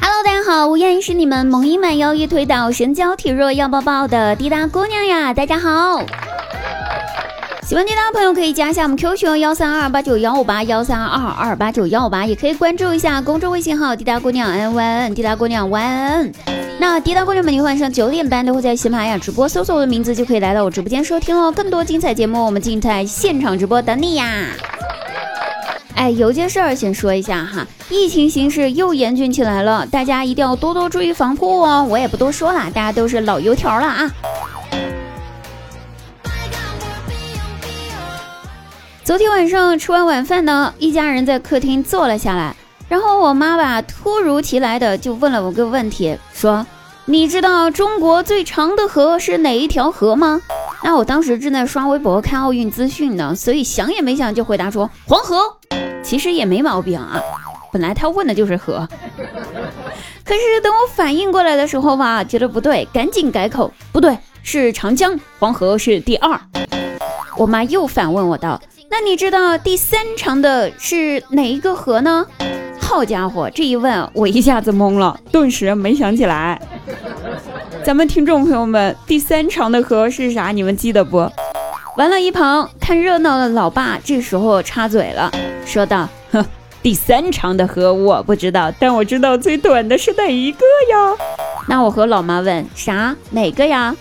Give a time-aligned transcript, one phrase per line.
[0.00, 5.32] Hello，大家好，我依然是你们萌音满腰、一推倒、神娇体弱要抱抱的滴答姑娘呀！
[5.32, 6.02] 大家好，
[7.62, 16.32] 喜欢滴答的朋友可以加一下我们 QQ 幺三二八九幺五八幺三二二八九幺五八，也可以关注一下公众微信号滴答姑娘安晚安，滴答姑娘晚安。
[16.80, 21.52] 那滴答姑娘每天晚上九点半都会在喜马拉雅直播，搜索我的名字就可以来到我直播间收听哦。
[21.52, 24.48] 更多精彩节目，我们尽在现场直播等你呀！
[25.94, 31.86] 哎，有件事儿先说一下哈，疫情形势又严峻起来了，大家一定要多多注意防护哦。
[31.88, 34.10] 我也不多说了，大家都是老油条了啊。
[39.04, 42.56] 昨天晚上吃完晚饭呢，一家人在客厅坐了下来，
[42.88, 46.66] 然后我妈吧突如其来的就问了我个问题，说
[47.04, 50.40] ：“你知道中国最长的河是哪一条河吗？”
[50.82, 55.36] 那我当时正在刷微博看奥运资讯呢，所以想也没想就回答说：“黄河。”
[56.02, 57.20] 其实也没毛病啊，
[57.72, 58.86] 本来他问的就是河，
[60.24, 66.38] 可是等我反应过来的时候吧，觉得不对，赶紧改口，不对，是长江，黄河是第二。
[67.38, 72.26] 我妈又反问我道：“那你知道第三长的是哪一个河呢？”
[72.80, 76.60] 好家伙，这一问我一下子懵了，顿时没想起来。
[77.84, 80.52] 咱们听众朋友们，第三长的河是啥？
[80.52, 81.28] 你们记得不？
[81.96, 85.30] 完了，一旁看热闹的老爸这时候插嘴了，
[85.66, 86.44] 说道：“哼，
[86.80, 91.16] 第三长的河我不知道，但我知道最短的是哪一个呀？”
[91.66, 93.16] 那我和老妈问：“啥？
[93.30, 93.94] 哪个呀？”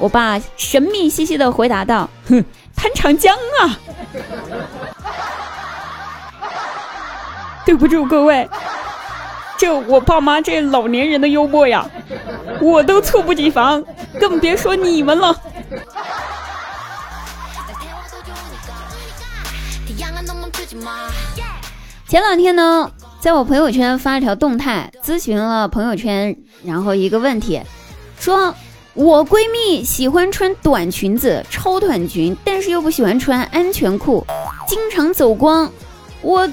[0.00, 2.42] 我爸神秘兮兮的回答道：“哼，
[2.74, 3.78] 潘长江啊！”
[7.66, 8.48] 对不住各位，
[9.58, 11.84] 这我爸妈这老年人的幽默呀，
[12.60, 13.84] 我都猝不及防，
[14.20, 15.36] 更别说你们了。
[22.06, 27.60] 前两天呢，在我朋友圈发了条动态，咨询了朋友圈，然后一个问题，
[28.18, 28.54] 说
[28.94, 34.24] 我闺蜜喜欢穿短裙子、超短裙，但是又不喜欢穿安全裤，
[34.68, 35.70] 经常走光，
[36.22, 36.48] 我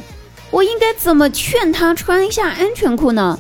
[0.56, 3.38] 我应该怎么劝她穿一下安全裤呢？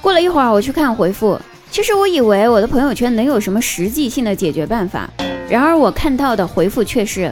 [0.00, 1.38] 过了一会儿，我去看回复，
[1.70, 5.10] 其实我以为我的朋友圈能有什么实际性的解决办法，
[5.50, 7.30] 然而我看到的回复却是。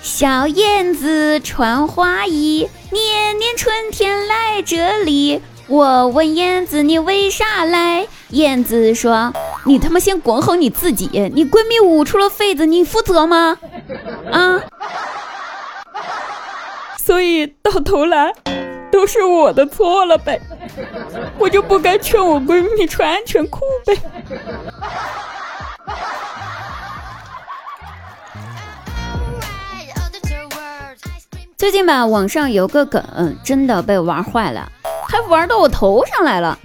[0.00, 5.42] 小燕子穿花衣，年年春天来这里。
[5.66, 8.06] 我问燕子你为啥来？
[8.30, 9.32] 燕子说
[9.64, 13.58] ：“你他妈先管好你自己，你闺蜜捂出了痱子，你负责吗？
[14.30, 14.60] 啊！
[17.14, 18.34] 所以到头来
[18.90, 20.40] 都是我的错了呗，
[21.38, 23.96] 我就不该劝我闺蜜穿安全裤呗。”
[31.56, 33.00] 最近吧，网上有个梗
[33.44, 34.68] 真的被玩坏了，
[35.08, 36.58] 还玩到我头上来了。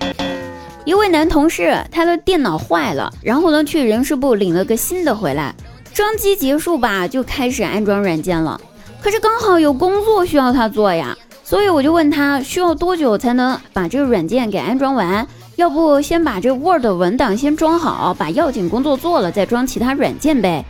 [0.84, 5.54] 一位男同事他的电脑坏了，然后呢去人事部领了个新的回来，
[5.94, 8.60] 装机结束吧就开始安装软件了。
[9.02, 15.28] 可是刚好有工作需要他做呀，所以我就问他需要多久才能把这个软件给安装完？
[15.56, 20.64] 要不先把这 Word 文档先装好，把要紧工作做了再装其他软件呗？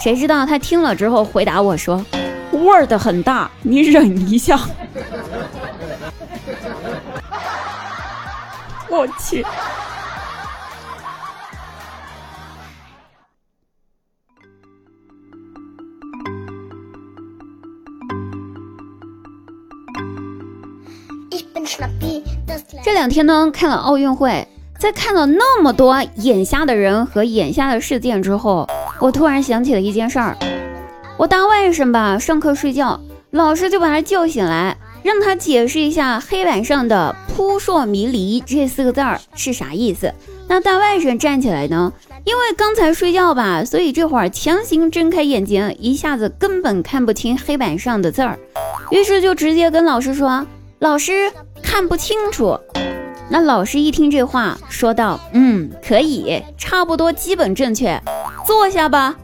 [0.00, 2.04] 谁知道他听了之后回答我说。
[2.52, 4.58] Word 很大，你忍一下。
[8.88, 9.44] 我去。
[22.84, 24.46] 这两天呢，看了奥运会，
[24.78, 28.68] 在看了那么多眼瞎的人和眼瞎的事件之后，
[29.00, 30.36] 我突然想起了一件事儿。
[31.16, 33.00] 我大外甥吧，上课睡觉，
[33.30, 40.12] 老师就把他叫醒来，让他解释一下黑板上的“扑朔迷离”这四个字儿是啥意思。
[40.46, 41.92] 那大外甥站起来呢，
[42.24, 48.38] 因为刚才睡觉吧，所以这会儿强行睁开眼睛，一下子根本看不清黑板上的字儿，
[48.90, 50.46] 于是就直接跟老师说
[50.78, 51.32] ：“老师
[51.76, 52.58] 看不清楚。”
[53.28, 58.00] 那老师一听这话，说道：“嗯，可以，差不多，基本正确，
[58.46, 59.14] 坐下吧。”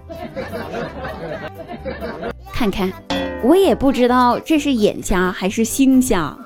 [2.53, 2.93] 看看，
[3.43, 6.37] 我也不知道这是眼瞎还是心瞎。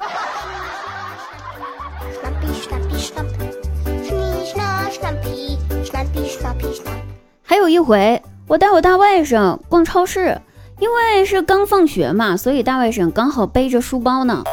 [7.42, 10.40] 还有一回，我带我大外甥逛超市，
[10.78, 14.44] 因为是刚放学嘛，所以大外甥刚好背着书包呢。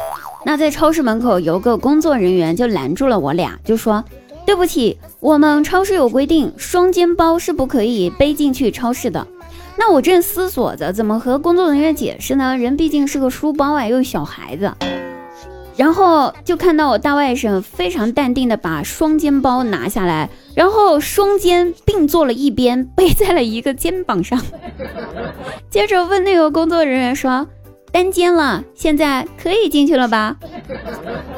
[0.44, 4.04] 那在超市门口有个工作人员就拦住了我俩，就说
[4.46, 9.26] ：“对不起，我们超市有规定，双肩包是不可以背进去超市的。”
[9.76, 14.72] 那我正思索着怎么和工作人员解释呢，人毕竟是个书包啊，又小孩子。
[15.76, 24.40] 然后就看到我大外甥非常淡定的把双肩包拿下来，然后双肩并坐了一边，背在了一个肩膀上。
[25.70, 27.48] 接着问那个工作人员说
[27.94, 30.34] ：“单间了，现在可以进去了吧？”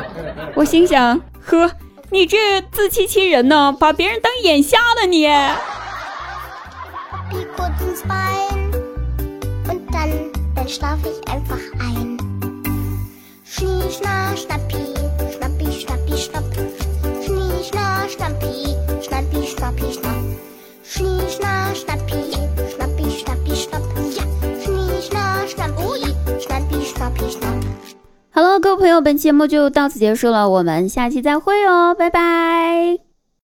[0.57, 1.71] 我心想：呵，
[2.09, 5.29] 你这自欺欺人呢，把别人当眼瞎了你。
[28.87, 33.06] 朋友，本期节目就到此结束了，我们下期再会哦，拜拜。